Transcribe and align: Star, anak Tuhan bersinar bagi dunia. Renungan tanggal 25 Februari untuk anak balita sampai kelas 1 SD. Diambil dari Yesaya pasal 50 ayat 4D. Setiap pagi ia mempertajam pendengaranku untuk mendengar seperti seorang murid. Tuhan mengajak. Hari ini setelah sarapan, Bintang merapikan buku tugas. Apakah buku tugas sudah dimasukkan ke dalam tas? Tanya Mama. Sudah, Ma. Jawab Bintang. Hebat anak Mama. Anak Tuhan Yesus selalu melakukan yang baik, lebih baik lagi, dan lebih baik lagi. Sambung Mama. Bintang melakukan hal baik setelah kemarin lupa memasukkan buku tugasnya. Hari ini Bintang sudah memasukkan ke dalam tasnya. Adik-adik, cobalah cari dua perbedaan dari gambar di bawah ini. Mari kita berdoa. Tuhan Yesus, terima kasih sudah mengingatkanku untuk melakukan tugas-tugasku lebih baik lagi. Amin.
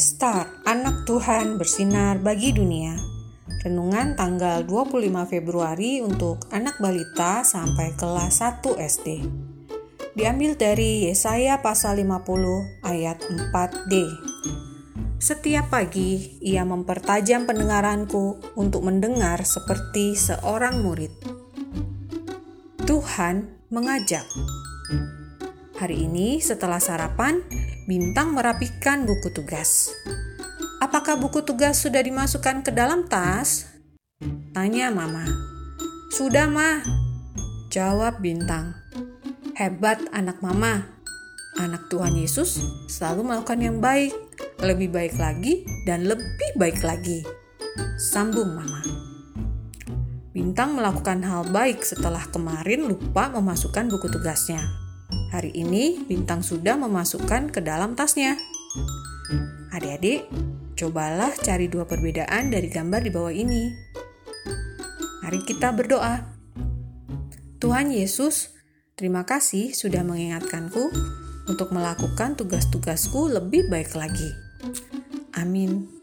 Star, 0.00 0.48
anak 0.64 1.04
Tuhan 1.04 1.60
bersinar 1.60 2.24
bagi 2.24 2.56
dunia. 2.56 2.96
Renungan 3.60 4.16
tanggal 4.16 4.64
25 4.64 4.96
Februari 5.28 6.00
untuk 6.00 6.40
anak 6.48 6.80
balita 6.80 7.44
sampai 7.44 7.92
kelas 8.00 8.40
1 8.40 8.80
SD. 8.80 9.20
Diambil 10.16 10.56
dari 10.56 11.04
Yesaya 11.04 11.60
pasal 11.60 12.00
50 12.00 12.16
ayat 12.80 13.20
4D. 13.52 13.94
Setiap 15.20 15.68
pagi 15.68 16.40
ia 16.40 16.64
mempertajam 16.64 17.44
pendengaranku 17.44 18.56
untuk 18.56 18.80
mendengar 18.88 19.44
seperti 19.44 20.16
seorang 20.16 20.80
murid. 20.80 21.12
Tuhan 22.88 23.68
mengajak. 23.68 24.24
Hari 25.80 26.12
ini 26.12 26.44
setelah 26.44 26.76
sarapan, 26.76 27.40
Bintang 27.88 28.36
merapikan 28.36 29.08
buku 29.08 29.32
tugas. 29.32 29.88
Apakah 30.76 31.16
buku 31.16 31.40
tugas 31.40 31.80
sudah 31.80 32.04
dimasukkan 32.04 32.60
ke 32.60 32.68
dalam 32.68 33.08
tas? 33.08 33.64
Tanya 34.52 34.92
Mama. 34.92 35.24
Sudah, 36.12 36.52
Ma. 36.52 36.84
Jawab 37.72 38.20
Bintang. 38.20 38.76
Hebat 39.56 40.04
anak 40.12 40.44
Mama. 40.44 40.84
Anak 41.56 41.88
Tuhan 41.88 42.12
Yesus 42.12 42.60
selalu 42.92 43.32
melakukan 43.32 43.64
yang 43.64 43.80
baik, 43.80 44.12
lebih 44.60 44.92
baik 44.92 45.16
lagi, 45.16 45.64
dan 45.88 46.04
lebih 46.04 46.60
baik 46.60 46.84
lagi. 46.84 47.24
Sambung 47.96 48.52
Mama. 48.52 48.84
Bintang 50.36 50.76
melakukan 50.76 51.24
hal 51.24 51.48
baik 51.48 51.80
setelah 51.80 52.28
kemarin 52.28 52.84
lupa 52.84 53.32
memasukkan 53.32 53.88
buku 53.88 54.12
tugasnya. 54.12 54.89
Hari 55.30 55.54
ini 55.54 56.02
Bintang 56.10 56.42
sudah 56.42 56.74
memasukkan 56.74 57.54
ke 57.54 57.62
dalam 57.62 57.94
tasnya. 57.94 58.34
Adik-adik, 59.70 60.26
cobalah 60.74 61.30
cari 61.38 61.70
dua 61.70 61.86
perbedaan 61.86 62.50
dari 62.50 62.66
gambar 62.66 63.00
di 63.06 63.10
bawah 63.14 63.30
ini. 63.30 63.70
Mari 65.22 65.40
kita 65.46 65.70
berdoa. 65.70 66.26
Tuhan 67.62 67.94
Yesus, 67.94 68.50
terima 68.98 69.22
kasih 69.22 69.70
sudah 69.70 70.02
mengingatkanku 70.02 70.90
untuk 71.46 71.70
melakukan 71.70 72.34
tugas-tugasku 72.34 73.30
lebih 73.30 73.70
baik 73.70 73.94
lagi. 73.94 74.34
Amin. 75.38 75.99